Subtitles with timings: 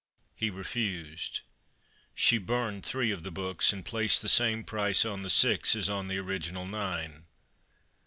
[0.35, 1.41] He refused.
[2.15, 5.91] She burned three of the books, and placed the same price on the six as
[5.91, 7.25] on the original nine.